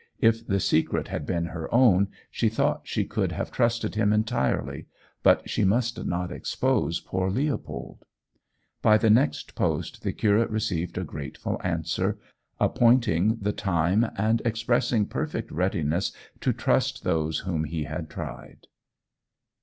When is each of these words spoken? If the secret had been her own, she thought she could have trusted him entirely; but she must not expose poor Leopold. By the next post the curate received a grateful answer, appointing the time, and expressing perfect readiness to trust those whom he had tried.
If 0.19 0.47
the 0.47 0.59
secret 0.59 1.09
had 1.09 1.27
been 1.27 1.45
her 1.45 1.71
own, 1.71 2.07
she 2.31 2.49
thought 2.49 2.87
she 2.87 3.05
could 3.05 3.33
have 3.33 3.51
trusted 3.51 3.93
him 3.93 4.11
entirely; 4.11 4.87
but 5.21 5.47
she 5.47 5.63
must 5.63 6.03
not 6.07 6.31
expose 6.31 6.99
poor 6.99 7.29
Leopold. 7.29 8.03
By 8.81 8.97
the 8.97 9.11
next 9.11 9.53
post 9.53 10.01
the 10.01 10.11
curate 10.11 10.49
received 10.49 10.97
a 10.97 11.03
grateful 11.03 11.61
answer, 11.63 12.17
appointing 12.59 13.37
the 13.41 13.53
time, 13.53 14.07
and 14.17 14.41
expressing 14.43 15.05
perfect 15.05 15.51
readiness 15.51 16.11
to 16.39 16.51
trust 16.51 17.03
those 17.03 17.37
whom 17.41 17.65
he 17.65 17.83
had 17.83 18.09
tried. 18.09 18.65